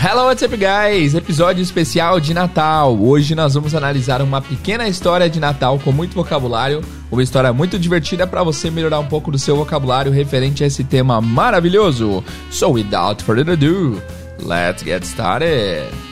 [0.00, 1.16] Hello, what's up, guys?
[1.16, 2.96] Episódio especial de Natal.
[2.96, 7.76] Hoje nós vamos analisar uma pequena história de Natal com muito vocabulário, uma história muito
[7.80, 12.22] divertida para você melhorar um pouco do seu vocabulário referente a esse tema maravilhoso.
[12.48, 14.00] So, without further ado,
[14.40, 16.07] let's get started.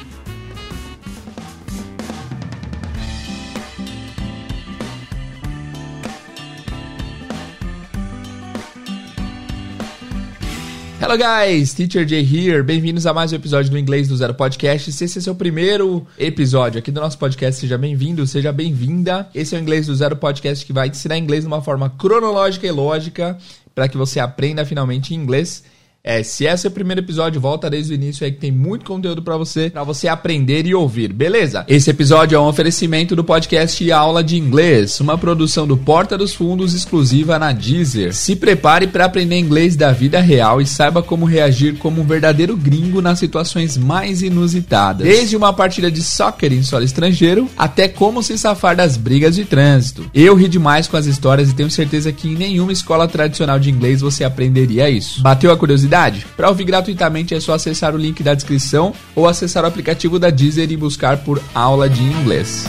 [11.08, 12.64] Hello guys, Teacher Jay here.
[12.64, 14.90] Bem-vindos a mais um episódio do Inglês do Zero Podcast.
[14.90, 19.28] Se esse é seu primeiro episódio aqui do nosso podcast, seja bem-vindo, seja bem-vinda.
[19.32, 21.90] Esse é o Inglês do Zero Podcast que vai te ensinar inglês de uma forma
[21.90, 23.38] cronológica e lógica
[23.72, 25.62] para que você aprenda finalmente inglês
[26.06, 28.84] é, se esse é o primeiro episódio, volta desde o início aí que tem muito
[28.84, 31.64] conteúdo para você, para você aprender e ouvir, beleza?
[31.66, 36.32] Esse episódio é um oferecimento do podcast Aula de Inglês, uma produção do Porta dos
[36.32, 38.14] Fundos exclusiva na Deezer.
[38.14, 42.56] Se prepare para aprender inglês da vida real e saiba como reagir como um verdadeiro
[42.56, 45.04] gringo nas situações mais inusitadas.
[45.04, 49.44] Desde uma partida de soccer em solo estrangeiro até como se safar das brigas de
[49.44, 50.08] trânsito.
[50.14, 53.70] Eu ri demais com as histórias e tenho certeza que em nenhuma escola tradicional de
[53.70, 55.20] inglês você aprenderia isso.
[55.20, 55.95] Bateu a curiosidade?
[56.36, 60.28] Para ouvir gratuitamente é só acessar o link da descrição ou acessar o aplicativo da
[60.28, 62.66] Deezer e buscar por aula de inglês.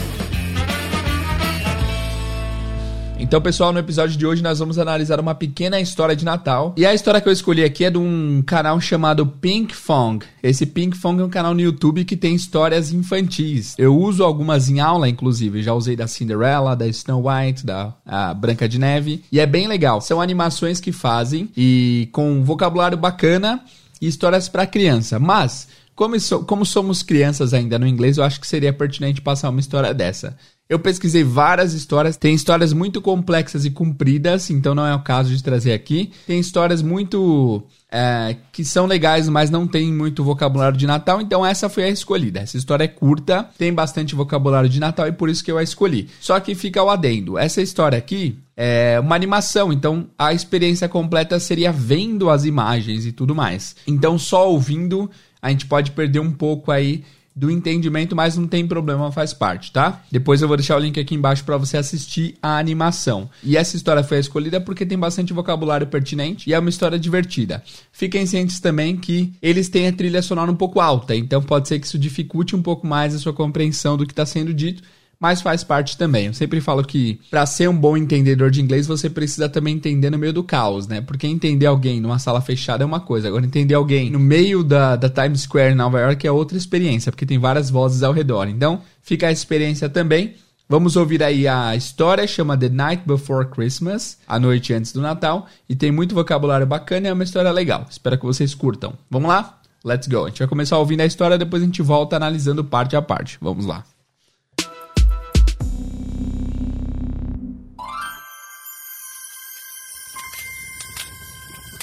[3.19, 6.75] Então, pessoal, no episódio de hoje nós vamos analisar uma pequena história de Natal.
[6.77, 10.23] E a história que eu escolhi aqui é de um canal chamado Pink Fong.
[10.41, 13.73] Esse Pink Fong é um canal no YouTube que tem histórias infantis.
[13.77, 15.63] Eu uso algumas em aula, inclusive.
[15.63, 17.93] Já usei da Cinderella, da Snow White, da
[18.37, 19.23] Branca de Neve.
[19.31, 19.99] E é bem legal.
[19.99, 23.61] São animações que fazem e com vocabulário bacana
[23.99, 25.17] e histórias para criança.
[25.17, 26.15] Mas, como,
[26.45, 30.37] como somos crianças ainda no inglês, eu acho que seria pertinente passar uma história dessa.
[30.69, 35.33] Eu pesquisei várias histórias, tem histórias muito complexas e compridas, então não é o caso
[35.33, 36.11] de trazer aqui.
[36.25, 41.45] Tem histórias muito é, que são legais, mas não tem muito vocabulário de Natal, então
[41.45, 42.41] essa foi a escolhida.
[42.41, 45.63] Essa história é curta, tem bastante vocabulário de Natal e por isso que eu a
[45.63, 46.09] escolhi.
[46.19, 47.37] Só que fica o adendo.
[47.37, 53.13] Essa história aqui é uma animação, então a experiência completa seria vendo as imagens e
[53.13, 53.73] tudo mais.
[53.87, 55.09] Então só ouvindo
[55.41, 57.03] a gente pode perder um pouco aí
[57.37, 60.01] do entendimento, mas não tem problema, faz parte, tá?
[60.11, 63.29] Depois eu vou deixar o link aqui embaixo para você assistir a animação.
[63.43, 67.63] E essa história foi escolhida porque tem bastante vocabulário pertinente e é uma história divertida.
[67.91, 71.79] Fiquem cientes também que eles têm a trilha sonora um pouco alta, então pode ser
[71.79, 74.81] que isso dificulte um pouco mais a sua compreensão do que está sendo dito
[75.19, 76.27] mas faz parte também.
[76.27, 80.09] Eu sempre falo que para ser um bom entendedor de inglês, você precisa também entender
[80.09, 81.01] no meio do caos, né?
[81.01, 84.95] Porque entender alguém numa sala fechada é uma coisa, agora entender alguém no meio da,
[84.95, 88.47] da Times Square em Nova York é outra experiência, porque tem várias vozes ao redor.
[88.47, 90.35] Então, fica a experiência também.
[90.69, 95.47] Vamos ouvir aí a história, chama The Night Before Christmas, a noite antes do Natal,
[95.67, 97.85] e tem muito vocabulário bacana e é uma história legal.
[97.89, 98.93] Espero que vocês curtam.
[99.09, 99.61] Vamos lá?
[99.83, 100.25] Let's go.
[100.25, 103.37] A gente vai começar ouvindo a história, depois a gente volta analisando parte a parte.
[103.39, 103.85] Vamos lá.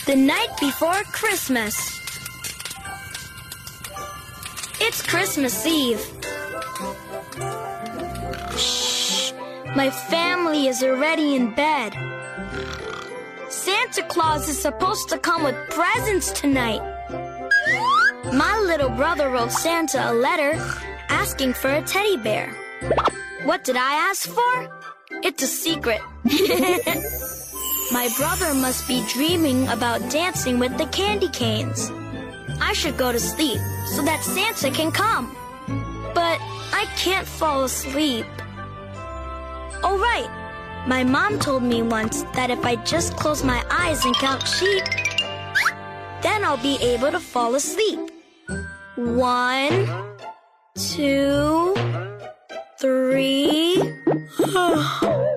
[0.07, 1.75] The night before Christmas.
[4.79, 5.99] It's Christmas Eve.
[8.55, 9.33] Shh.
[9.75, 11.95] My family is already in bed.
[13.49, 16.83] Santa Claus is supposed to come with presents tonight.
[18.31, 20.53] My little brother wrote Santa a letter
[21.09, 22.53] asking for a teddy bear.
[23.45, 24.69] What did I ask for?
[25.23, 26.03] It's a secret.
[27.93, 31.93] My brother must be dreaming about dancing with the candy canes.
[32.61, 33.59] I should go to sleep
[33.95, 35.37] so that Santa can come.
[36.15, 36.41] But
[36.73, 38.25] I can't fall asleep.
[39.83, 40.85] Oh, right.
[40.89, 44.85] My mom told me once that if I just close my eyes and count sheep,
[46.23, 47.99] then I'll be able to fall asleep.
[48.97, 49.89] One,
[50.75, 51.75] two,
[52.79, 53.83] three.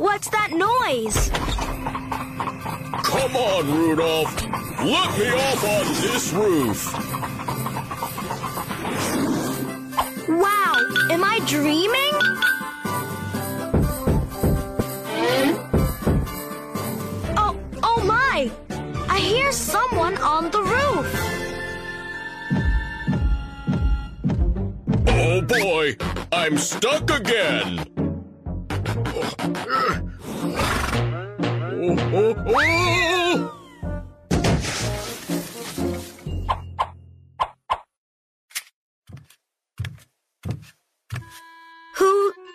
[0.00, 1.28] What's that noise?
[3.04, 4.34] Come on, Rudolph.
[4.80, 6.94] Let me off on this roof.
[10.26, 12.14] Wow, am I dreaming?
[17.36, 18.50] Oh, oh my!
[19.10, 21.08] I hear someone on the roof.
[25.08, 25.94] Oh boy,
[26.32, 27.89] I'm stuck again.
[32.20, 32.34] Who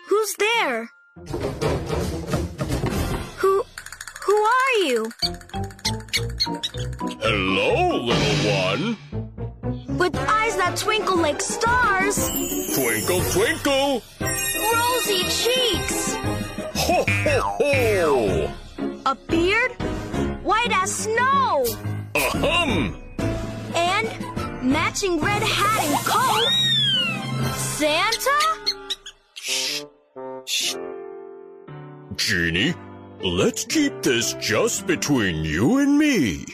[0.08, 0.88] who's there?
[3.38, 3.64] Who
[4.22, 5.10] who are you?
[7.20, 8.96] Hello, little one.
[9.98, 12.28] With eyes that twinkle like stars,
[12.76, 14.02] Twinkle, twinkle.
[14.20, 16.14] rosy cheeks,
[16.76, 18.55] Ho, ho, ho.
[19.06, 19.70] A beard
[20.42, 21.64] white as snow,
[22.16, 22.96] Ahem.
[23.76, 24.08] and
[24.64, 27.54] matching red hat and coat.
[27.54, 28.36] Santa?
[29.34, 29.84] Shh.
[30.44, 30.74] Shh.
[32.16, 32.74] Genie,
[33.22, 36.44] let's keep this just between you and me.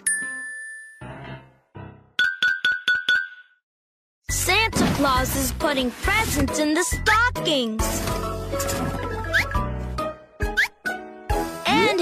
[4.28, 8.91] Santa Claus is putting presents in the stockings.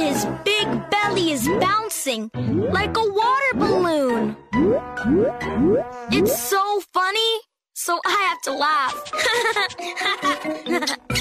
[0.00, 2.30] His big belly is bouncing
[2.72, 4.36] like a water balloon.
[6.10, 7.32] It's so funny,
[7.74, 8.96] so I have to laugh.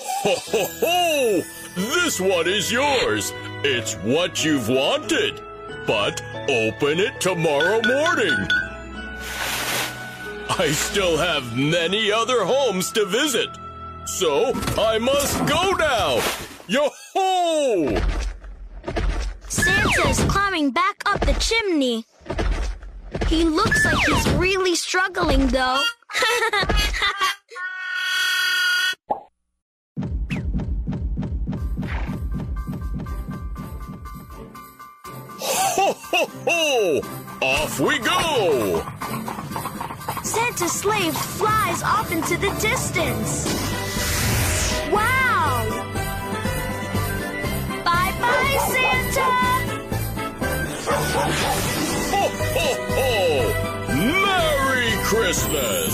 [0.00, 1.42] Ho, ho, ho!
[1.76, 3.32] This one is yours.
[3.62, 5.40] It's what you've wanted.
[5.86, 8.36] But open it tomorrow morning.
[10.50, 13.48] I still have many other homes to visit.
[14.06, 16.20] So I must go now.
[16.68, 17.96] Yo ho!
[19.48, 22.04] Santa is climbing back up the chimney.
[23.26, 25.82] He looks like he's really struggling, though.
[35.40, 37.00] Ho, ho, ho!
[37.40, 38.84] Off we go!
[40.22, 43.77] Santa's sleigh flies off into the distance.
[52.10, 52.24] Ho,
[52.54, 53.94] ho, ho!
[53.94, 55.92] Merry Christmas!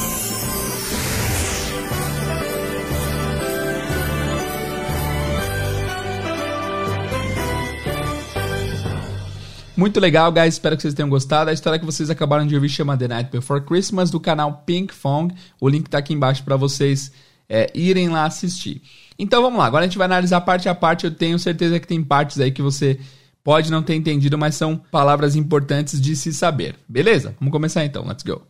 [9.76, 10.54] Muito legal, guys.
[10.54, 11.50] Espero que vocês tenham gostado.
[11.50, 14.94] A história que vocês acabaram de ouvir chama The Night Before Christmas, do canal Pink
[14.94, 15.34] Fong.
[15.60, 17.10] O link tá aqui embaixo para vocês
[17.48, 18.80] é, irem lá assistir.
[19.18, 19.66] Então vamos lá.
[19.66, 21.04] Agora a gente vai analisar parte a parte.
[21.04, 22.98] Eu tenho certeza que tem partes aí que você
[23.42, 26.76] pode não ter entendido, mas são palavras importantes de se saber.
[26.88, 27.34] Beleza?
[27.38, 28.06] Vamos começar então.
[28.06, 28.42] Let's go.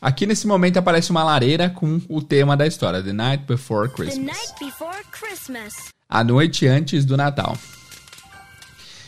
[0.00, 4.26] Aqui nesse momento aparece uma lareira com o tema da história, The Night Before Christmas.
[4.26, 5.74] night before Christmas.
[6.08, 7.56] A noite antes do Natal.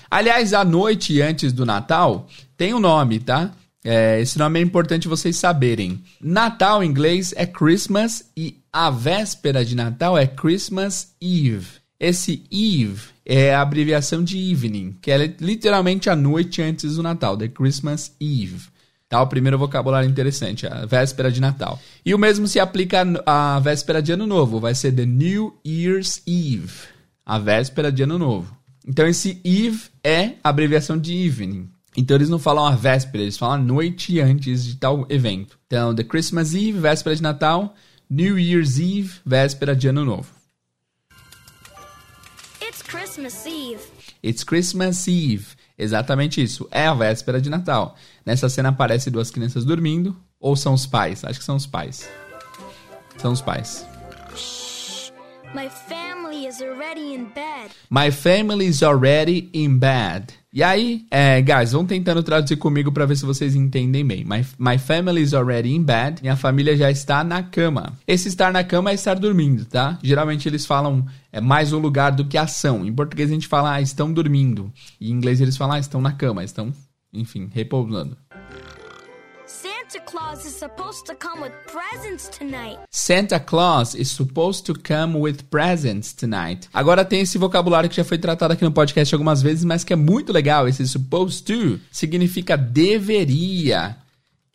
[0.09, 3.51] Aliás, a noite antes do Natal tem um nome, tá?
[3.85, 6.03] É, esse nome é importante vocês saberem.
[6.19, 11.67] Natal em inglês é Christmas e a véspera de Natal é Christmas Eve.
[12.01, 17.37] Esse Eve é a abreviação de evening, que é literalmente a noite antes do Natal,
[17.37, 18.73] the Christmas Eve.
[19.09, 21.79] Tá, o primeiro vocabulário interessante, a véspera de Natal.
[22.05, 26.23] E o mesmo se aplica à véspera de Ano Novo, vai ser the New Year's
[26.27, 26.73] Eve,
[27.25, 28.57] a véspera de Ano Novo.
[28.87, 31.69] Então esse Eve é abreviação de evening.
[31.97, 35.59] Então eles não falam a véspera, eles falam a noite antes de tal evento.
[35.67, 37.75] Então, the Christmas Eve, véspera de Natal,
[38.11, 40.29] New Year's Eve, véspera de Ano Novo.
[42.61, 43.83] It's Christmas Eve.
[44.23, 45.47] It's Christmas Eve.
[45.79, 46.67] Exatamente isso.
[46.71, 47.97] É a véspera de Natal.
[48.25, 50.17] Nessa cena aparecem duas crianças dormindo.
[50.41, 51.25] Ou são os pais?
[51.25, 52.09] Acho que são os pais.
[53.19, 53.87] São os pais.
[55.55, 57.71] My family is already in bed.
[57.89, 60.35] My family is already in bed.
[60.53, 64.25] E aí, é, guys, vão tentando traduzir comigo para ver se vocês entendem bem.
[64.25, 66.23] My, my family is already in bed.
[66.23, 67.93] Minha família já está na cama.
[68.05, 69.97] Esse estar na cama é estar dormindo, tá?
[70.03, 72.85] Geralmente eles falam é mais o lugar do que a ação.
[72.85, 74.73] Em português a gente fala, ah, estão dormindo.
[75.01, 76.73] E em inglês eles falam, ah, estão na cama, estão,
[77.13, 78.17] enfim, repousando.
[79.87, 82.79] Santa Claus is supposed to come with presents tonight.
[82.91, 86.69] Santa Claus is supposed to come with presents tonight.
[86.73, 89.93] Agora tem esse vocabulário que já foi tratado aqui no podcast algumas vezes, mas que
[89.93, 90.67] é muito legal.
[90.67, 93.97] Esse supposed to significa deveria.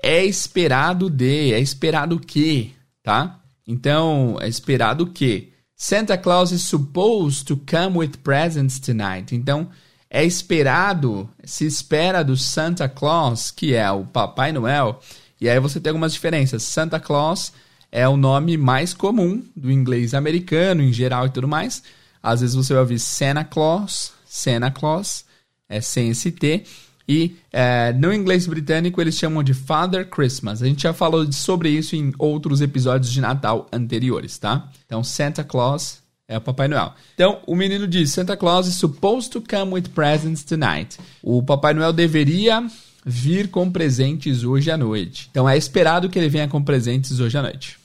[0.01, 3.39] É esperado de, é esperado que, tá?
[3.67, 5.53] Então, é esperado que.
[5.75, 9.35] Santa Claus is supposed to come with presents tonight.
[9.35, 9.69] Então,
[10.09, 14.99] é esperado, se espera do Santa Claus, que é o Papai Noel.
[15.39, 16.63] E aí você tem algumas diferenças.
[16.63, 17.53] Santa Claus
[17.91, 21.83] é o nome mais comum do inglês americano em geral e tudo mais.
[22.21, 25.25] Às vezes você vai ouvir Santa Claus, Santa Claus,
[25.69, 26.63] é sem esse T.
[27.07, 30.61] E é, no inglês britânico eles chamam de Father Christmas.
[30.61, 34.69] A gente já falou sobre isso em outros episódios de Natal anteriores, tá?
[34.85, 35.98] Então Santa Claus
[36.29, 36.93] é o Papai Noel.
[37.15, 40.97] Então, o menino diz: Santa Claus is supposed to come with presents tonight.
[41.23, 42.65] O Papai Noel deveria
[43.03, 45.27] vir com presentes hoje à noite.
[45.31, 47.79] Então, é esperado que ele venha com presentes hoje à noite.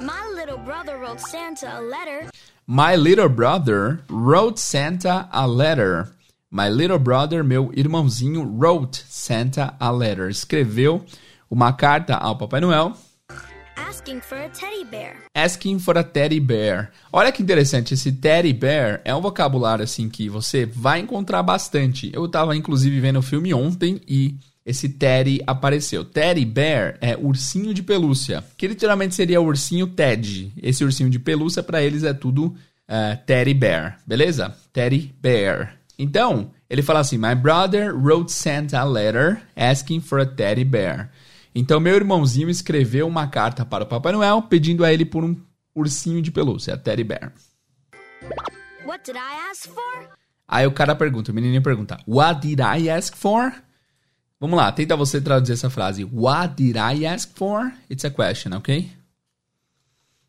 [0.00, 2.28] My little brother wrote Santa a letter.
[2.66, 6.08] My little brother wrote Santa a letter.
[6.50, 10.28] My little brother, meu irmãozinho, wrote Santa a letter.
[10.28, 11.04] Escreveu
[11.48, 12.96] uma carta ao Papai Noel
[13.76, 15.16] asking for a teddy bear.
[15.34, 16.90] Asking for a teddy bear.
[17.12, 22.10] Olha que interessante, esse teddy bear é um vocabulário assim que você vai encontrar bastante.
[22.12, 26.04] Eu tava inclusive vendo o filme ontem e esse teddy apareceu.
[26.04, 30.52] Teddy bear é ursinho de pelúcia, que literalmente seria o ursinho Ted.
[30.62, 34.56] Esse ursinho de pelúcia para eles é tudo uh, teddy bear, beleza?
[34.72, 35.76] Teddy bear.
[35.98, 41.10] Então, ele fala assim: My brother wrote Santa a letter asking for a teddy bear.
[41.54, 45.36] Então, meu irmãozinho escreveu uma carta para o Papai Noel pedindo a ele por um
[45.74, 47.32] ursinho de pelúcia, Teddy Bear.
[48.86, 50.08] What did I ask for?
[50.48, 53.52] Aí o cara pergunta, o menininho pergunta, What did I ask for?
[54.40, 56.04] Vamos lá, tenta você traduzir essa frase.
[56.04, 57.72] What did I ask for?
[57.88, 58.90] It's a question, ok?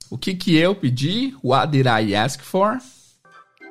[0.09, 1.35] O que que eu pedi?
[1.43, 2.77] What did I ask for?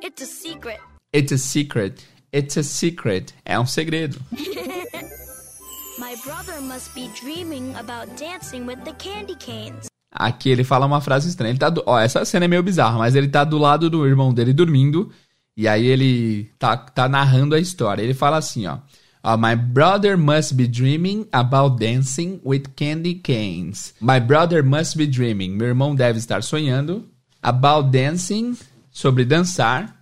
[0.03, 0.81] It's a secret.
[1.15, 2.03] It's a secret.
[2.35, 3.35] It's a secret.
[3.45, 4.19] É um segredo.
[6.03, 9.87] My brother must be dreaming about dancing with the candy canes.
[10.11, 11.53] Aqui ele fala uma frase estranha.
[11.53, 11.81] Ele tá do...
[11.87, 15.13] Ó, essa cena é meio bizarra, mas ele tá do lado do irmão dele dormindo.
[15.57, 18.03] E aí ele tá, tá narrando a história.
[18.03, 18.79] Ele fala assim, ó.
[19.25, 23.95] Uh, my brother must be dreaming about dancing with candy canes.
[24.01, 25.51] My brother must be dreaming.
[25.51, 27.09] Meu irmão deve estar sonhando
[27.41, 28.59] about dancing,
[28.91, 30.02] sobre dançar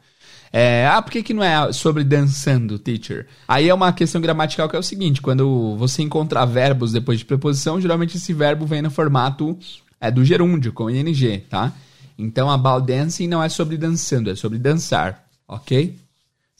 [0.53, 3.27] é, ah, por que, que não é sobre dançando, teacher?
[3.47, 7.25] Aí é uma questão gramatical que é o seguinte: quando você encontrar verbos depois de
[7.25, 9.57] preposição, geralmente esse verbo vem no formato
[10.01, 11.73] é, do gerúndio, com ing, tá?
[12.19, 15.97] Então, about dancing não é sobre dançando, é sobre dançar, ok?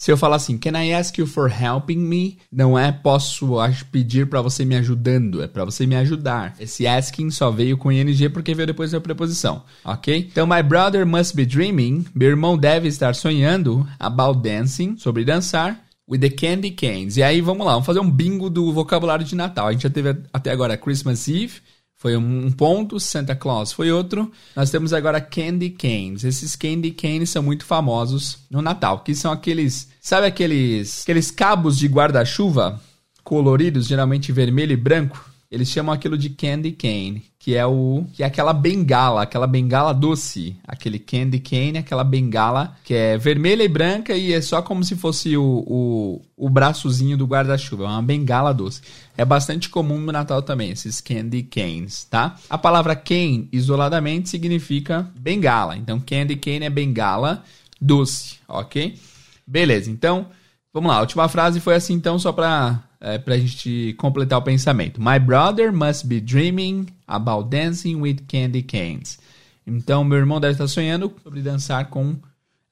[0.01, 2.39] Se eu falar assim, can I ask you for helping me?
[2.51, 3.51] Não é posso
[3.93, 6.57] pedir para você me ajudando, é para você me ajudar.
[6.59, 10.27] Esse asking só veio com ing porque veio depois da preposição, ok?
[10.33, 12.07] Então, my brother must be dreaming.
[12.15, 15.79] Meu irmão deve estar sonhando about dancing, sobre dançar.
[16.09, 17.19] With the candy canes.
[17.19, 19.69] E aí, vamos lá, vamos fazer um bingo do vocabulário de Natal.
[19.69, 21.61] A gente já teve até agora Christmas Eve,
[22.01, 24.33] foi um ponto, Santa Claus foi outro.
[24.57, 26.25] Nós temos agora Candy Canes.
[26.25, 31.77] Esses Candy Canes são muito famosos no Natal, que são aqueles, sabe aqueles, aqueles cabos
[31.77, 32.81] de guarda-chuva
[33.23, 35.30] coloridos, geralmente vermelho e branco?
[35.51, 39.93] Eles chamam aquilo de candy cane, que é o que é aquela bengala, aquela bengala
[39.93, 44.85] doce, aquele candy cane, aquela bengala que é vermelha e branca e é só como
[44.85, 48.81] se fosse o, o, o braçozinho do guarda-chuva, é uma bengala doce.
[49.17, 52.37] É bastante comum no Natal também esses candy canes, tá?
[52.49, 57.43] A palavra cane isoladamente significa bengala, então candy cane é bengala
[57.81, 58.97] doce, ok?
[59.45, 60.27] Beleza, então
[60.73, 60.99] vamos lá.
[60.99, 65.01] A última frase foi assim, então só para é, para a gente completar o pensamento.
[65.01, 69.19] My brother must be dreaming about dancing with candy canes.
[69.67, 72.17] Então, meu irmão deve estar sonhando sobre dançar com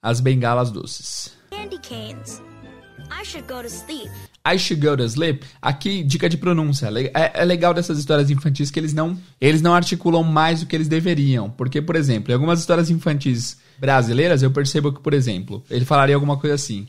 [0.01, 1.33] as bengalas doces.
[1.49, 2.41] Candy canes.
[3.09, 4.09] I should go to sleep.
[4.45, 5.45] I should go to sleep.
[5.61, 6.89] Aqui, dica de pronúncia.
[7.13, 10.75] É, é, legal dessas histórias infantis que eles não, eles não articulam mais do que
[10.75, 11.49] eles deveriam.
[11.49, 16.15] Porque, por exemplo, em algumas histórias infantis brasileiras, eu percebo que, por exemplo, ele falaria
[16.15, 16.87] alguma coisa assim: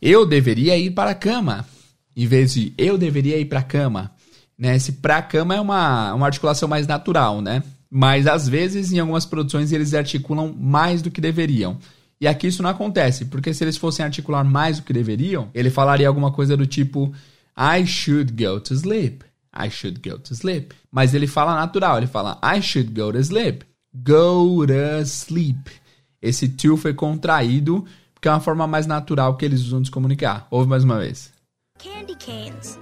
[0.00, 1.66] Eu deveria ir para a cama
[2.18, 4.10] em vez de eu deveria ir para a cama.
[4.58, 4.74] Né?
[4.74, 7.62] Esse para a cama é uma, uma articulação mais natural, né?
[7.88, 11.78] Mas às vezes, em algumas produções, eles articulam mais do que deveriam.
[12.20, 15.70] E aqui isso não acontece, porque se eles fossem articular mais do que deveriam, ele
[15.70, 17.14] falaria alguma coisa do tipo
[17.56, 19.24] I should go to sleep.
[19.56, 20.74] I should go to sleep.
[20.90, 23.64] Mas ele fala natural, ele fala I should go to sleep.
[23.94, 25.70] Go to sleep.
[26.20, 29.92] Esse to foi contraído porque é uma forma mais natural que eles usam de se
[29.92, 30.48] comunicar.
[30.50, 31.37] Ouve mais uma vez
[31.78, 32.78] candy canes.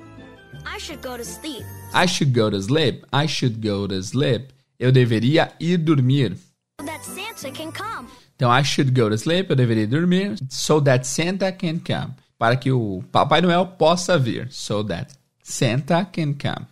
[0.65, 1.63] I should go to sleep.
[1.95, 3.05] I should go to sleep.
[3.13, 4.53] I should go to sleep.
[4.79, 6.37] Eu deveria ir dormir.
[6.81, 8.09] So that Santa can come.
[8.37, 9.49] Então, I should go to sleep.
[9.51, 10.37] Eu deveria dormir.
[10.51, 12.15] So that Santa can come.
[12.39, 14.49] Para que o Papai Noel possa vir.
[14.51, 16.67] So that Santa can come.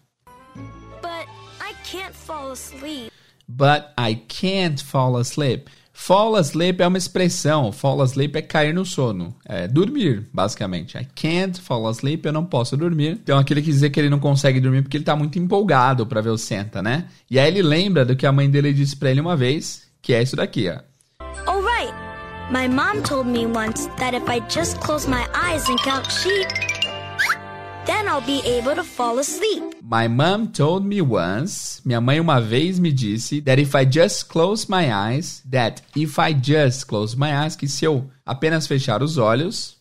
[1.01, 1.27] But
[1.61, 3.11] I can't fall asleep.
[3.49, 5.71] But I can't fall asleep.
[5.97, 7.71] Fall asleep é uma expressão.
[7.73, 9.35] Fall asleep é cair no sono.
[9.47, 10.99] É dormir, basicamente.
[10.99, 13.13] I can't fall asleep, eu não posso dormir.
[13.23, 16.21] Então aquele que dizer que ele não consegue dormir porque ele tá muito empolgado para
[16.21, 17.07] ver o Santa, né?
[17.31, 20.13] E aí ele lembra do que a mãe dele disse para ele uma vez, que
[20.13, 20.81] é isso daqui, ó.
[21.47, 21.95] Oh right.
[22.51, 26.74] My mom told me once that if I just close my eyes and count sheep,
[27.87, 29.63] Then I'll be able to fall asleep.
[29.83, 34.29] My mom told me once, minha mãe uma vez me disse, that if I just
[34.29, 39.03] close my eyes, that if I just close my eyes, que se eu apenas fechar
[39.03, 39.77] os olhos,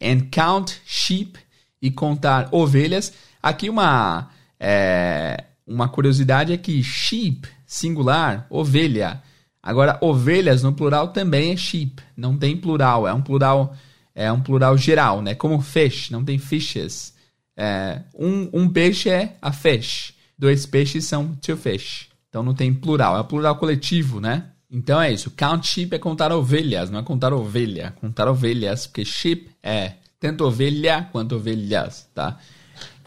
[0.00, 1.38] and count sheep,
[1.80, 4.28] e contar ovelhas, aqui uma,
[4.58, 9.22] é, uma curiosidade é que sheep, singular, ovelha,
[9.62, 12.02] Agora, ovelhas no plural também é sheep.
[12.16, 13.76] Não tem plural, é um plural
[14.14, 15.34] é um plural geral, né?
[15.34, 17.14] Como fish, não tem fishes.
[17.62, 20.14] É, um, um peixe é a fish.
[20.38, 22.08] Dois peixes são two fish.
[22.30, 24.46] Então não tem plural, é plural coletivo, né?
[24.70, 25.30] Então é isso.
[25.32, 27.92] Count sheep é contar ovelhas, não é contar ovelha.
[28.00, 32.38] Contar ovelhas, porque sheep é tanto ovelha quanto ovelhas, tá?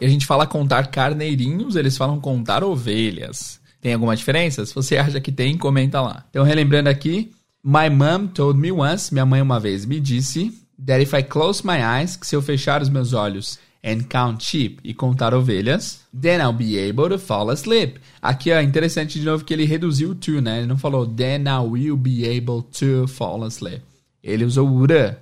[0.00, 3.60] E a gente fala contar carneirinhos, eles falam contar ovelhas.
[3.80, 4.64] Tem alguma diferença?
[4.64, 6.24] Se você acha que tem, comenta lá.
[6.30, 7.32] Então, relembrando aqui,
[7.64, 10.52] My mom told me once, minha mãe uma vez me disse,
[10.86, 14.42] that if I close my eyes, que se eu fechar os meus olhos and count
[14.42, 18.00] sheep e contar ovelhas, then I'll be able to fall asleep.
[18.22, 20.58] Aqui é interessante de novo que ele reduziu o to, né?
[20.58, 23.82] Ele não falou then I will be able to fall asleep.
[24.22, 25.16] Ele usou o would.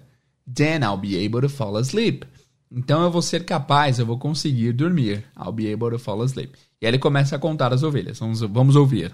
[0.54, 2.24] Then I'll be able to fall asleep.
[2.70, 5.24] Então eu vou ser capaz, eu vou conseguir dormir.
[5.36, 6.52] I'll be able to fall asleep.
[6.80, 8.20] E aí ele começa a contar as ovelhas.
[8.20, 9.12] Vamos, vamos ouvir.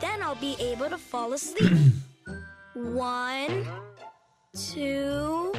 [0.00, 1.72] Then I'll be able to fall asleep.
[2.74, 3.64] One,
[4.52, 5.52] two.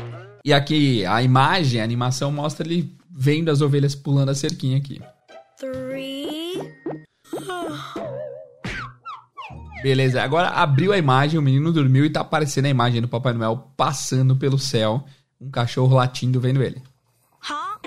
[0.43, 5.01] E aqui a imagem, a animação mostra ele vendo as ovelhas pulando a cerquinha aqui.
[5.57, 6.59] Three.
[9.81, 13.33] Beleza, agora abriu a imagem, o menino dormiu e tá aparecendo a imagem do Papai
[13.33, 15.05] Noel passando pelo céu,
[15.39, 16.81] um cachorro latindo vendo ele.
[17.39, 17.79] Huh?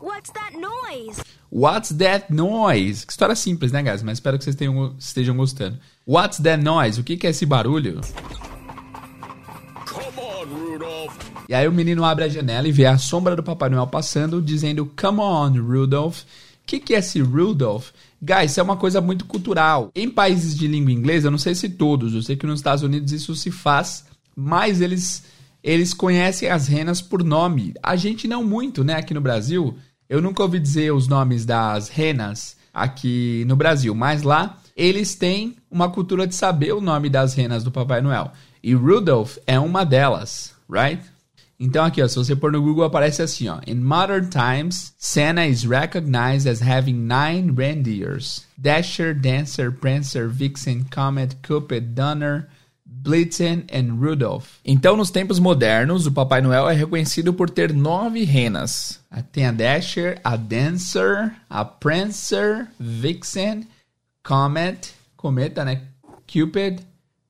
[0.00, 1.22] What's that noise?
[1.50, 3.06] What's that noise?
[3.06, 4.02] Que história simples, né, guys?
[4.02, 5.78] Mas espero que vocês tenham, estejam gostando.
[6.06, 7.00] What's that noise?
[7.00, 8.00] O que, que é esse barulho?
[11.48, 14.42] E aí o menino abre a janela e vê a sombra do Papai Noel passando,
[14.42, 16.22] dizendo Come on, Rudolph.
[16.22, 16.24] O
[16.66, 17.90] que, que é esse Rudolph?
[18.20, 19.90] Guys, isso é uma coisa muito cultural.
[19.94, 22.82] Em países de língua inglesa, eu não sei se todos, eu sei que nos Estados
[22.82, 24.04] Unidos isso se faz,
[24.34, 25.24] mas eles,
[25.62, 27.72] eles conhecem as renas por nome.
[27.82, 28.94] A gente não muito, né?
[28.94, 29.76] Aqui no Brasil,
[30.08, 35.56] eu nunca ouvi dizer os nomes das renas aqui no Brasil, mas lá eles têm
[35.70, 38.32] uma cultura de saber o nome das renas do Papai Noel.
[38.62, 41.02] E Rudolph é uma delas, right?
[41.58, 43.60] Então aqui, ó, se você pôr no Google aparece assim, ó.
[43.66, 51.36] In modern times, Santa is recognized as having nine reindeers: Dasher, Dancer, Prancer, Vixen, Comet,
[51.42, 52.48] Cupid, Donner,
[52.84, 54.58] Blitzen and Rudolph.
[54.64, 59.00] Então, nos tempos modernos, o Papai Noel é reconhecido por ter nove renas.
[59.32, 63.66] Tem a Dasher, a Dancer, a Prancer, Vixen,
[64.22, 65.82] Comet, Cometa, né?
[66.26, 66.80] Cupid,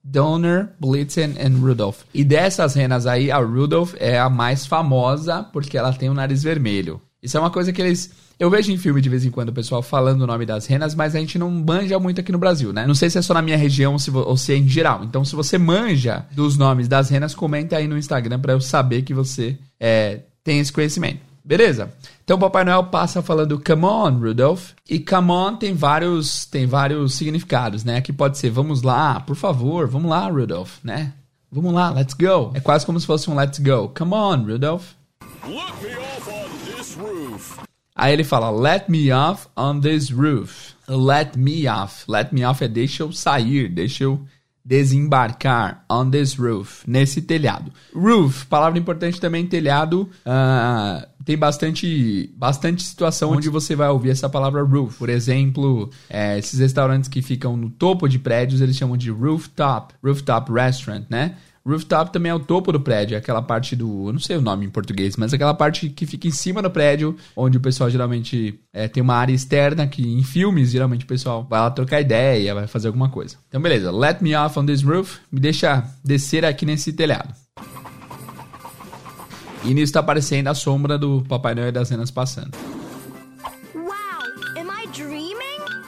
[0.08, 2.02] Donner, Blitzen and Rudolph.
[2.14, 6.44] E dessas renas aí, a Rudolph é a mais famosa porque ela tem o nariz
[6.44, 7.00] vermelho.
[7.20, 8.12] Isso é uma coisa que eles.
[8.38, 10.94] Eu vejo em filme de vez em quando o pessoal falando o nome das renas,
[10.94, 12.86] mas a gente não manja muito aqui no Brasil, né?
[12.86, 15.02] Não sei se é só na minha região ou se, ou se é em geral.
[15.02, 19.02] Então, se você manja dos nomes das renas, comenta aí no Instagram pra eu saber
[19.02, 21.20] que você é, tem esse conhecimento.
[21.46, 21.92] Beleza?
[22.24, 24.72] Então, Papai Noel passa falando Come on, Rudolph.
[24.90, 28.00] E Come on tem vários, tem vários significados, né?
[28.00, 31.12] Que pode ser Vamos lá, por favor, vamos lá, Rudolph, né?
[31.50, 32.50] Vamos lá, let's go.
[32.52, 33.88] É quase como se fosse um let's go.
[33.96, 34.94] Come on, Rudolph.
[35.44, 37.58] Let me off on this roof.
[37.94, 40.74] Aí ele fala, let me off on this roof.
[40.88, 42.04] Let me off.
[42.08, 44.20] Let me off é deixa eu sair, deixa eu
[44.66, 47.72] desembarcar on this roof, nesse telhado.
[47.94, 54.28] Roof, palavra importante também, telhado, ah, tem bastante, bastante situação onde você vai ouvir essa
[54.28, 54.96] palavra roof.
[54.96, 59.92] Por exemplo, eh, esses restaurantes que ficam no topo de prédios, eles chamam de rooftop,
[60.02, 61.34] rooftop restaurant, né?
[61.66, 64.06] Rooftop também é o topo do prédio, é aquela parte do.
[64.06, 66.70] Eu não sei o nome em português, mas aquela parte que fica em cima do
[66.70, 71.08] prédio, onde o pessoal geralmente é, tem uma área externa que em filmes, geralmente o
[71.08, 73.36] pessoal vai lá trocar ideia, vai fazer alguma coisa.
[73.48, 73.90] Então, beleza.
[73.90, 75.18] Let me off on this roof.
[75.32, 77.34] Me deixa descer aqui nesse telhado.
[79.66, 82.56] E nisso tá aparecendo a sombra do Papai Noel e das cenas passando.
[83.74, 83.90] Wow,
[84.60, 85.34] am I dreaming?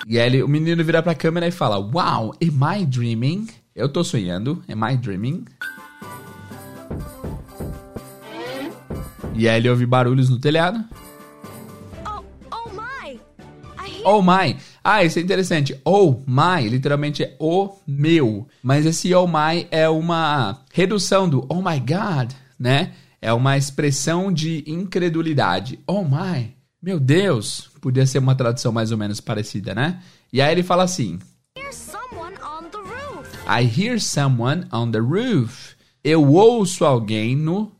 [0.06, 3.46] E aí ele- o menino vira pra câmera e fala: Wow, am I dreaming?
[3.74, 4.62] Eu tô sonhando.
[4.68, 5.44] Am I dreaming?
[9.34, 10.82] E aí ele ouve barulhos no telhado.
[12.04, 13.20] Oh, oh my!
[13.86, 14.56] Hear Oh my.
[14.82, 15.80] Ah, isso é interessante.
[15.84, 18.48] Oh my, literalmente é o meu.
[18.60, 22.92] Mas esse oh my é uma redução do oh my god, né?
[23.20, 25.80] É uma expressão de incredulidade.
[25.86, 26.54] Oh my.
[26.80, 27.70] Meu Deus.
[27.80, 30.00] Podia ser uma tradução mais ou menos parecida, né?
[30.32, 31.18] E aí ele fala assim:
[31.56, 33.28] hear someone on the roof.
[33.48, 35.76] I hear someone on the roof.
[36.04, 37.72] Eu ouço alguém no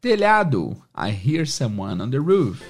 [0.00, 0.76] telhado.
[0.96, 2.62] I hear someone on the roof.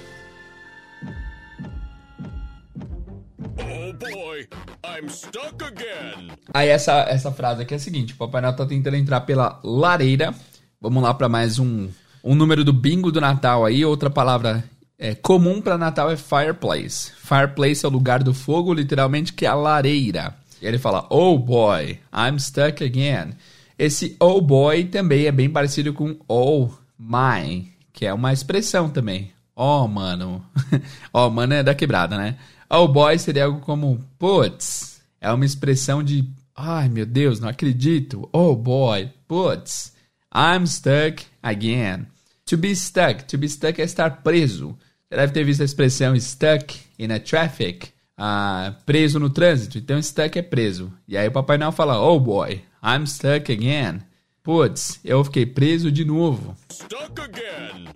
[3.57, 4.47] Oh boy,
[4.83, 6.31] I'm stuck again.
[6.53, 9.59] Aí essa, essa frase aqui é a seguinte: o Papai Noel tá tentando entrar pela
[9.63, 10.33] lareira.
[10.81, 11.89] Vamos lá para mais um,
[12.25, 13.85] um número do bingo do Natal aí.
[13.85, 14.63] Outra palavra
[14.97, 17.11] é, comum para Natal é fireplace.
[17.15, 20.35] Fireplace é o lugar do fogo, literalmente, que é a lareira.
[20.59, 23.35] E ele fala, oh boy, I'm stuck again.
[23.77, 29.31] Esse oh boy também é bem parecido com oh my, que é uma expressão também.
[29.55, 30.43] Oh, mano.
[31.13, 32.35] oh, mano é da quebrada, né?
[32.69, 35.01] Oh boy seria algo como putz.
[35.21, 38.27] É uma expressão de ai meu Deus, não acredito.
[38.33, 39.93] Oh boy, putz.
[40.33, 42.07] I'm stuck again.
[42.47, 43.23] To be stuck.
[43.23, 44.77] To be stuck é estar preso.
[45.09, 47.89] Você deve ter visto a expressão stuck in a traffic.
[48.15, 49.79] Ah, preso no trânsito.
[49.79, 50.93] Então, stuck é preso.
[51.07, 54.01] E aí o Papai Noel fala, oh boy, I'm stuck again.
[54.43, 56.55] Putz, eu fiquei preso de novo.
[56.71, 57.89] Stuck again.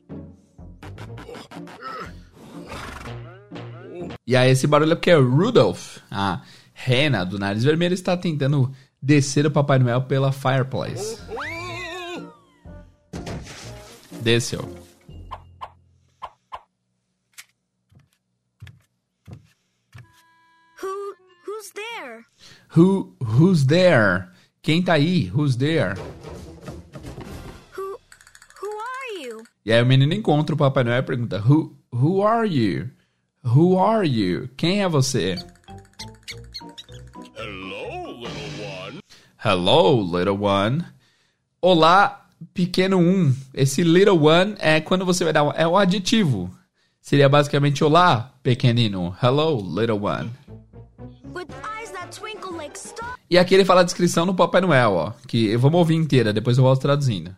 [4.25, 6.41] E aí esse barulho é porque é Rudolph, a
[6.73, 11.19] rena do nariz vermelho, está tentando descer o Papai Noel pela fireplace.
[14.21, 14.61] Desceu.
[20.81, 22.25] Who who's there?
[22.75, 24.29] Who, who's there?
[24.61, 25.31] Quem tá aí?
[25.33, 25.95] Who's there?
[27.75, 27.97] Who
[28.61, 29.43] who are you?
[29.65, 32.89] E aí o menino encontra o Papai Noel e pergunta: Who, who are you?
[33.43, 34.49] Who are you?
[34.57, 35.35] Quem é você?
[37.35, 38.99] Hello, little one.
[39.37, 40.85] Hello, little one.
[41.61, 43.33] Olá, pequeno um.
[43.53, 46.49] Esse little one é quando você vai dar um, é um adjetivo.
[47.01, 49.15] Seria basicamente olá, pequenino.
[49.21, 50.29] Hello, little one.
[51.33, 51.53] Like.
[53.29, 55.13] E aqui ele fala a descrição do Papai Noel, ó.
[55.27, 57.35] Que vamos ouvir inteira, depois eu volto traduzindo.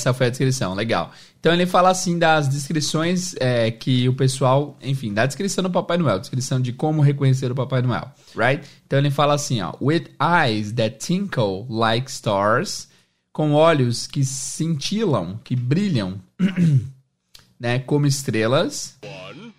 [0.00, 1.12] Essa foi a descrição, legal.
[1.38, 5.98] Então ele fala assim das descrições é, que o pessoal, enfim, da descrição do Papai
[5.98, 8.66] Noel, descrição de como reconhecer o Papai Noel, right?
[8.86, 12.88] Então ele fala assim, ó, with eyes that tinkle like stars,
[13.30, 16.18] com olhos que cintilam, que brilham,
[17.60, 19.52] né, como estrelas, One.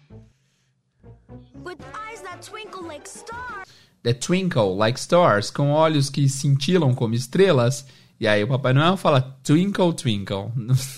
[1.63, 3.67] With eyes that twinkle like stars.
[4.03, 7.85] that twinkle like stars, com olhos que cintilam como estrelas.
[8.21, 10.51] E aí o Papai Noel fala twinkle, twinkle.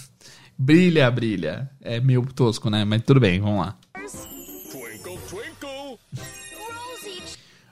[0.60, 1.72] brilha, brilha.
[1.80, 2.84] É meio tosco, né?
[2.84, 3.78] Mas tudo bem, vamos lá.
[4.70, 6.00] Twinkle, twinkle.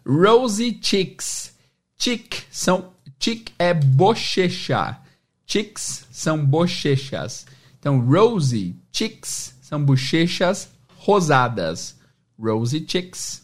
[0.08, 1.54] Rosy cheeks.
[2.00, 5.02] Cheek são cheek é bochecha.
[5.46, 7.46] Cheeks são bochechas.
[7.78, 12.00] Então rosy cheeks são bochechas rosadas.
[12.40, 13.44] Rosy cheeks.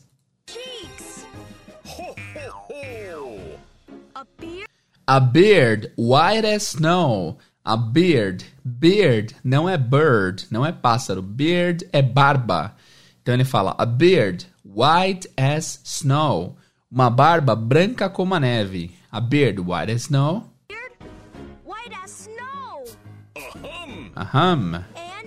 [0.50, 0.97] Ho,
[5.10, 7.38] A beard white as snow.
[7.64, 8.44] A beard.
[8.66, 11.22] Beard não é bird, não é pássaro.
[11.22, 12.76] Beard é barba.
[13.22, 16.58] Então ele fala a beard white as snow.
[16.92, 18.94] Uma barba branca como a neve.
[19.10, 20.52] A beard white as snow.
[21.64, 22.84] white as snow.
[24.18, 24.84] Aham.
[24.94, 25.18] And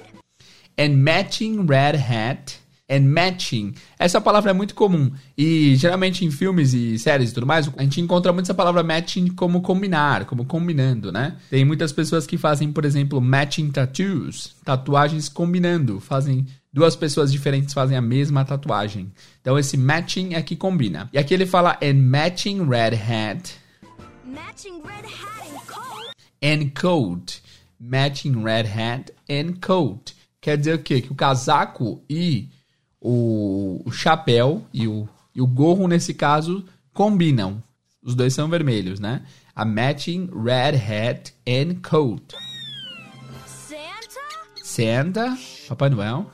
[0.77, 2.60] And matching red hat.
[2.91, 3.75] And matching.
[3.99, 5.13] Essa palavra é muito comum.
[5.39, 8.83] E geralmente em filmes e séries e tudo mais, a gente encontra muito essa palavra
[8.83, 11.37] matching como combinar, como combinando, né?
[11.49, 14.57] Tem muitas pessoas que fazem, por exemplo, matching tattoos.
[14.65, 16.01] Tatuagens combinando.
[16.01, 16.47] Fazem.
[16.73, 19.13] Duas pessoas diferentes fazem a mesma tatuagem.
[19.41, 21.09] Então esse matching é que combina.
[21.13, 23.61] E aqui ele fala and matching red hat
[24.31, 26.13] matching red hat and coat.
[26.43, 27.41] and coat.
[27.81, 30.15] Matching red hat and coat.
[30.41, 31.01] Quer dizer o quê?
[31.01, 32.49] Que o casaco e
[33.01, 37.63] o, o chapéu e o, e o gorro, nesse caso, combinam.
[38.03, 39.23] Os dois são vermelhos, né?
[39.55, 42.35] A matching red hat and coat.
[43.47, 44.63] Santa?
[44.63, 46.31] Santa, Papai Noel.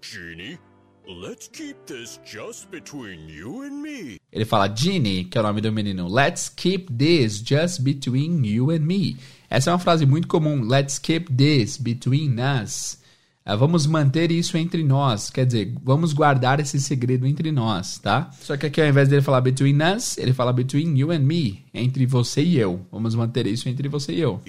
[0.00, 0.58] Genie,
[1.06, 4.18] let's keep this just between you and me.
[4.32, 6.08] Ele fala Genie, que é o nome do menino.
[6.08, 9.16] Let's keep this just between you and me.
[9.50, 10.62] Essa é uma frase muito comum.
[10.62, 13.01] Let's keep this between us.
[13.44, 15.28] Ah, vamos manter isso entre nós.
[15.28, 18.30] Quer dizer, vamos guardar esse segredo entre nós, tá?
[18.40, 21.64] Só que aqui ao invés dele falar between us, ele fala between you and me.
[21.74, 22.86] Entre você e eu.
[22.90, 24.40] Vamos manter isso entre você e eu.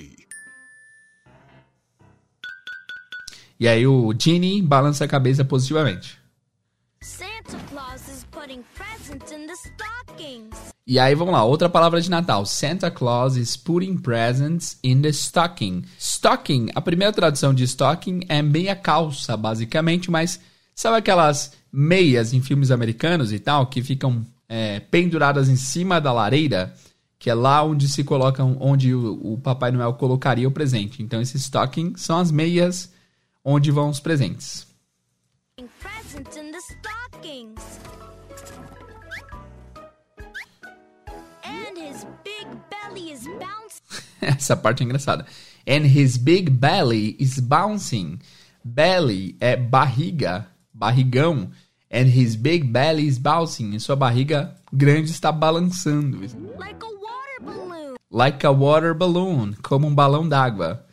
[3.59, 6.19] E aí o Genie balança a cabeça positivamente.
[7.01, 10.72] Santa Claus is putting presents in the stockings.
[10.85, 12.45] E aí, vamos lá, outra palavra de Natal.
[12.45, 15.85] Santa Claus is putting presents in the stocking.
[15.97, 20.41] Stocking, a primeira tradução de stocking é meia calça, basicamente, mas
[20.75, 26.11] sabe aquelas meias em filmes americanos e tal, que ficam é, penduradas em cima da
[26.11, 26.75] lareira?
[27.17, 31.01] Que é lá onde se colocam, onde o, o Papai Noel colocaria o presente.
[31.01, 32.91] Então, esse stocking são as meias
[33.41, 34.67] onde vão os presentes.
[35.55, 37.92] Presents in stockings.
[44.21, 45.25] Essa parte é engraçada.
[45.67, 48.19] And his big belly is bouncing.
[48.63, 51.51] Belly é barriga, barrigão.
[51.91, 53.75] And his big belly is bouncing.
[53.75, 56.21] E sua barriga grande está balançando.
[56.57, 57.95] Like a water balloon.
[58.11, 59.53] Like a water balloon.
[59.61, 60.85] Como um balão d'água.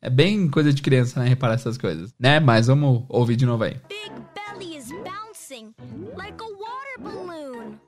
[0.00, 1.28] É bem coisa de criança, né?
[1.28, 2.14] Reparar essas coisas.
[2.18, 2.38] Né?
[2.38, 3.76] Mas vamos ouvir de novo aí.
[3.88, 5.74] Big belly is bouncing
[6.16, 7.80] like a water balloon.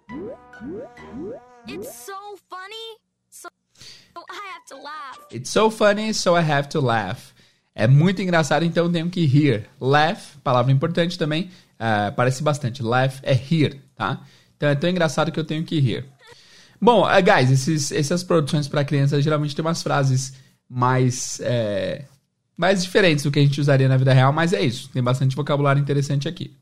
[1.68, 2.07] It's
[5.32, 7.32] It's so funny, so I have to laugh.
[7.74, 9.68] É muito engraçado, então tenho que rir.
[9.80, 12.82] Laugh, palavra importante também, uh, parece bastante.
[12.82, 14.20] Laugh é rir, tá?
[14.56, 16.04] Então é tão engraçado que eu tenho que rir.
[16.80, 20.34] Bom, uh, guys, esses, essas produções para crianças geralmente tem umas frases
[20.68, 22.04] mais, é,
[22.56, 24.90] mais diferentes do que a gente usaria na vida real, mas é isso.
[24.90, 26.52] Tem bastante vocabulário interessante aqui.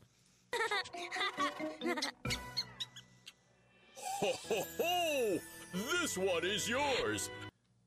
[6.17, 7.29] One is yours.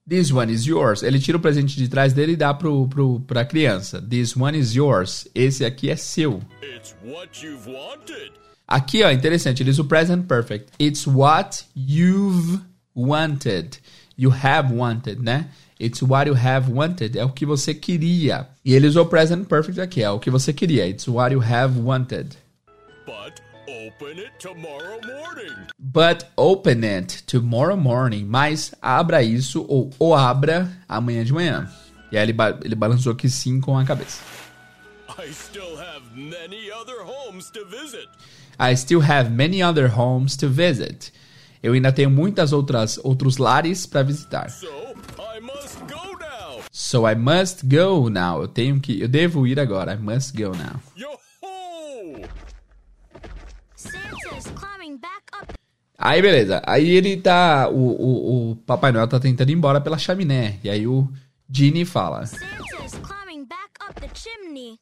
[0.07, 1.03] This one is yours.
[1.03, 4.01] Ele tira o presente de trás dele e dá pro, pro, pra criança.
[4.01, 5.29] This one is yours.
[5.35, 6.41] Esse aqui é seu.
[6.63, 8.33] It's what you've wanted.
[8.67, 9.63] Aqui, ó, interessante.
[9.63, 10.73] Ele usa o present perfect.
[10.81, 12.61] It's what you've
[12.95, 13.79] wanted.
[14.17, 15.49] You have wanted, né?
[15.81, 17.17] It's what you have wanted.
[17.17, 18.49] É o que você queria.
[18.65, 20.03] E ele usou o present perfect aqui.
[20.03, 20.87] É o que você queria.
[20.87, 22.37] It's what you have wanted.
[23.07, 23.41] But
[23.71, 25.55] open it tomorrow morning.
[25.79, 28.25] But open it tomorrow morning.
[28.25, 31.69] Mas abra isso ou, ou abra amanhã de manhã.
[32.11, 34.23] E aí ele, ba ele balançou aqui sim com a cabeça.
[35.19, 38.09] I still have many other homes to visit.
[38.59, 41.13] I still have many other homes to visit.
[41.63, 44.51] Eu ainda tenho muitas outras outros lares para visitar.
[44.51, 44.67] So
[45.19, 46.63] I must go now.
[46.73, 48.43] So I must go now.
[48.43, 49.95] Eu tenho que, eu devo ir agora.
[49.95, 50.81] I must go now.
[50.97, 51.11] Yo
[56.03, 56.63] Aí beleza.
[56.67, 60.59] Aí ele tá, o, o, o Papai Noel tá tentando ir embora pela chaminé.
[60.65, 61.07] E aí o
[61.53, 64.79] Genie fala: Santa is climbing back up the chimney.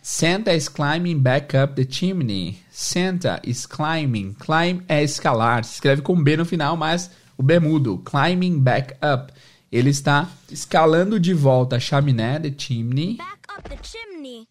[0.00, 2.60] Santa is climbing back up the chimney.
[2.70, 4.32] Santa is climbing.
[4.34, 5.64] Climb é escalar.
[5.64, 7.98] Se escreve com B no final, mas o B mudo.
[7.98, 9.32] Climbing back up.
[9.72, 13.16] Ele está escalando de volta a chaminé, the chimney.
[13.16, 14.46] Back up the chimney.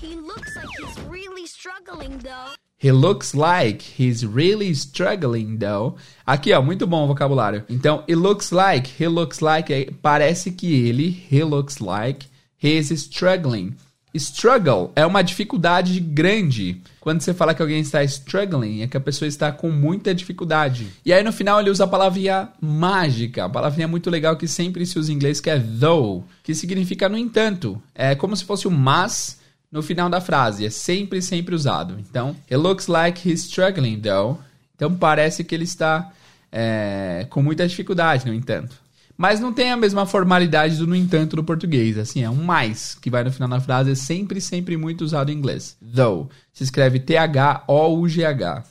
[0.00, 2.52] He looks like he's really struggling though.
[2.78, 5.96] He looks like he's really struggling though.
[6.26, 7.64] Aqui, ó, muito bom o vocabulário.
[7.70, 12.26] Então, it looks like, he looks like, é, parece que ele, he looks like,
[12.62, 13.74] he's struggling.
[14.14, 16.82] Struggle é uma dificuldade grande.
[17.00, 20.88] Quando você fala que alguém está struggling, é que a pessoa está com muita dificuldade.
[21.04, 24.84] E aí no final ele usa a palavrinha mágica, a palavrinha muito legal que sempre
[24.84, 27.80] se usa em inglês, que é though, que significa no entanto.
[27.94, 29.38] É como se fosse o mas
[29.70, 30.64] no final da frase.
[30.64, 31.98] É sempre, sempre usado.
[31.98, 34.38] Então, it looks like he's struggling though.
[34.74, 36.12] Então parece que ele está
[36.52, 38.76] é, com muita dificuldade, no entanto.
[39.16, 41.96] Mas não tem a mesma formalidade do no entanto do português.
[41.96, 45.30] Assim, é um mais que vai no final da frase, é sempre, sempre muito usado
[45.30, 45.76] em inglês.
[45.80, 46.28] Though.
[46.52, 48.64] Se escreve T-H-O-U-G-H.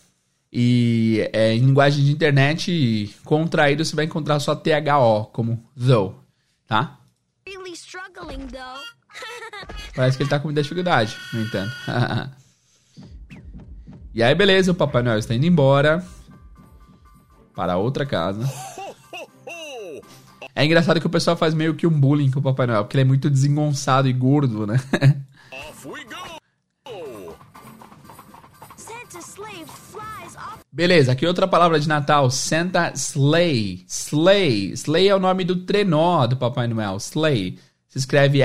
[0.54, 6.16] E é, em linguagem de internet, contraído, você vai encontrar só T-H-O, como though.
[6.68, 7.00] Tá?
[7.46, 8.95] Really struggling though.
[9.96, 11.74] Parece que ele tá com muita dificuldade, no entanto.
[14.14, 16.06] e aí, beleza, o Papai Noel está indo embora
[17.56, 18.44] para outra casa.
[20.54, 22.96] É engraçado que o pessoal faz meio que um bullying com o Papai Noel, porque
[22.96, 24.78] ele é muito desengonçado e gordo, né?
[30.72, 33.86] Beleza, aqui outra palavra de Natal, Santa Sleigh.
[33.88, 34.74] Sleigh.
[34.74, 37.58] Sleigh é o nome do trenó do Papai Noel, Sleigh.
[37.88, 38.42] Se escreve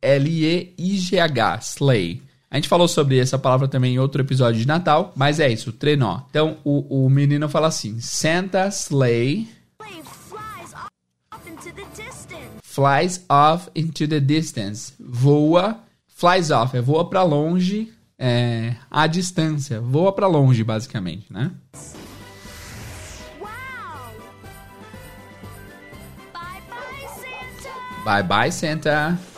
[0.00, 2.22] S-L-E-I-G-H, Sleigh.
[2.50, 5.72] A gente falou sobre essa palavra também em outro episódio de Natal, mas é isso,
[5.72, 6.22] trenó.
[6.30, 9.48] Então, o, o menino fala assim, Santa Sleigh
[12.78, 14.94] flies off, into the distance.
[15.00, 19.80] Voa, flies off, é voa pra longe, é, à distância.
[19.80, 21.50] Voa pra longe, basicamente, né?
[23.40, 23.48] Wow.
[26.32, 28.04] Bye bye, Santa.
[28.04, 29.37] Bye bye, Santa.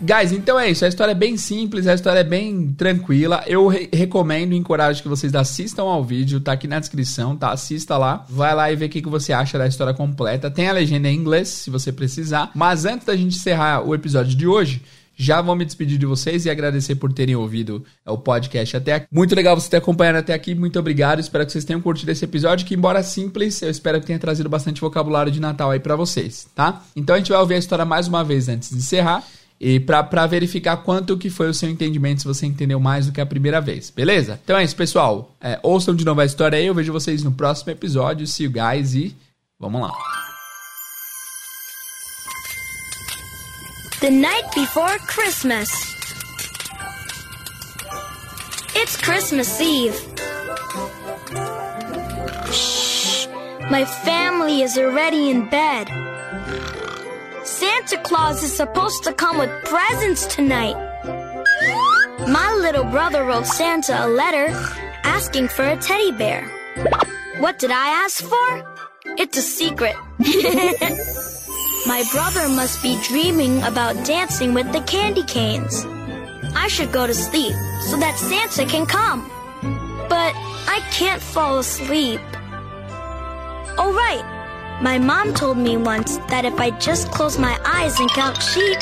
[0.00, 0.84] Guys, então é isso.
[0.84, 3.42] A história é bem simples, a história é bem tranquila.
[3.46, 7.50] Eu re recomendo e encorajo que vocês assistam ao vídeo, tá aqui na descrição, tá?
[7.50, 10.50] Assista lá, vai lá e vê o que, que você acha da história completa.
[10.50, 12.50] Tem a legenda em inglês, se você precisar.
[12.54, 14.82] Mas antes da gente encerrar o episódio de hoje,
[15.18, 19.06] Já vou me despedir de vocês e agradecer por terem ouvido o podcast até aqui.
[19.10, 20.54] Muito legal você ter acompanhado até aqui.
[20.54, 21.20] Muito obrigado.
[21.20, 24.46] Espero que vocês tenham curtido esse episódio, que embora simples, eu espero que tenha trazido
[24.50, 26.82] bastante vocabulário de Natal aí para vocês, tá?
[26.94, 29.24] Então a gente vai ouvir a história mais uma vez antes de encerrar.
[29.58, 33.20] E para verificar quanto que foi o seu entendimento, se você entendeu mais do que
[33.20, 34.38] a primeira vez, beleza?
[34.44, 35.34] Então é isso, pessoal.
[35.40, 38.26] É, ouçam de novo a história aí, eu vejo vocês no próximo episódio.
[38.26, 39.16] See you guys e
[39.58, 39.92] vamos lá.
[44.00, 45.70] The night before Christmas.
[48.74, 49.96] It's Christmas Eve.
[52.52, 53.26] Shh.
[53.70, 55.88] My family is already in bed.
[57.58, 60.76] Santa Claus is supposed to come with presents tonight.
[62.28, 64.48] My little brother wrote Santa a letter
[65.04, 66.46] asking for a teddy bear.
[67.38, 68.76] What did I ask for?
[69.16, 69.96] It's a secret.
[71.86, 75.86] My brother must be dreaming about dancing with the candy canes.
[76.54, 77.54] I should go to sleep
[77.88, 79.22] so that Santa can come.
[80.10, 80.34] But
[80.68, 82.20] I can't fall asleep.
[83.78, 84.35] Oh, right.
[84.82, 88.78] My mom told me once that if I just close my eyes and count sheep,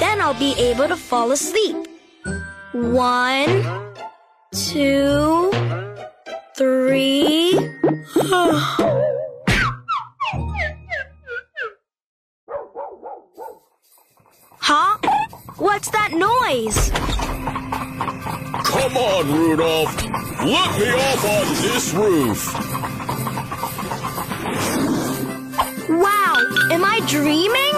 [0.00, 1.76] then I'll be able to fall asleep.
[2.72, 3.64] One,
[4.52, 5.52] two,
[6.56, 7.52] three.
[14.58, 14.98] huh?
[15.56, 16.90] What's that noise?
[18.64, 19.94] Come on, Rudolph.
[20.44, 22.87] Let me off on this roof.
[26.70, 27.74] Am I dreaming?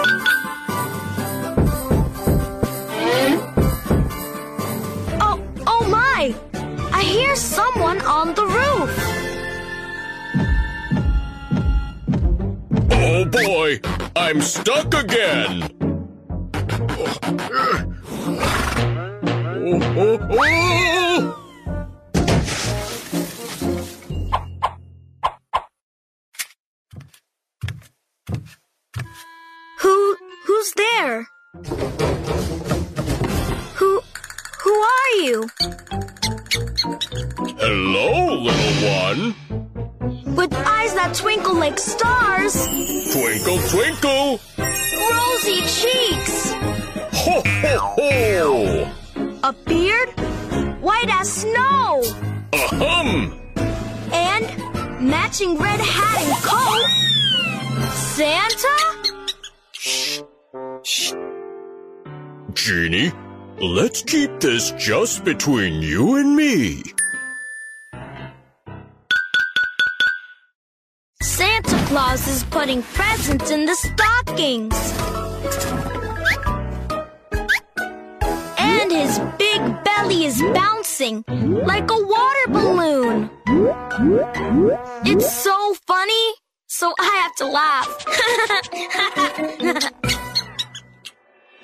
[5.21, 6.35] Oh, oh my!
[6.93, 8.91] I hear someone on the roof.
[12.91, 13.79] Oh boy,
[14.15, 15.69] I'm stuck again.
[19.63, 20.80] Oh, oh, oh!
[35.31, 35.47] You?
[37.63, 38.07] Hello,
[38.47, 40.35] little one.
[40.35, 42.55] With eyes that twinkle like stars,
[43.13, 44.39] Twinkle, twinkle.
[44.57, 46.51] rosy cheeks,
[47.23, 48.91] Ho, ho, ho.
[49.43, 50.09] a beard
[50.81, 52.03] white as snow,
[52.53, 53.39] Ahem.
[54.11, 54.45] and
[55.09, 56.89] matching red hat and coat.
[57.93, 58.77] Santa?
[59.71, 60.21] Shh.
[60.83, 61.13] Shh.
[62.53, 63.11] Genie,
[63.61, 66.81] let's keep this just between you and me.
[71.21, 74.75] Santa Claus is putting presents in the stockings.
[78.57, 83.29] And his big belly is bouncing like a water balloon.
[85.05, 86.33] It's so funny,
[86.67, 87.45] so I have to
[89.85, 90.17] laugh.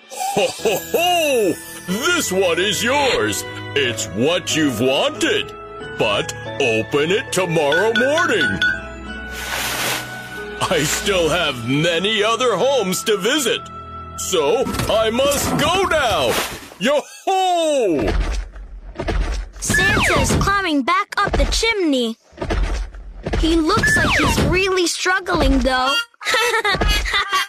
[0.09, 1.53] Ho, ho, ho!
[1.87, 3.43] This one is yours.
[3.75, 5.47] It's what you've wanted.
[5.97, 8.59] But open it tomorrow morning.
[10.69, 13.61] I still have many other homes to visit.
[14.17, 16.33] So I must go now.
[16.79, 18.07] Yo ho!
[19.59, 22.17] Santa is climbing back up the chimney.
[23.39, 25.93] He looks like he's really struggling, though.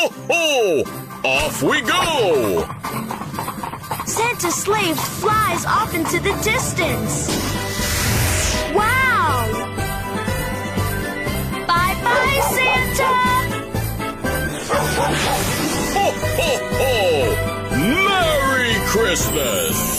[0.00, 0.84] Ho, ho!
[1.24, 2.62] Off we go!
[4.06, 7.26] Santa's sleigh flies off into the distance.
[8.72, 9.50] Wow!
[11.66, 13.12] Bye bye, Santa!
[14.70, 16.06] Ho,
[16.36, 16.94] ho, ho!
[18.06, 19.97] Merry Christmas!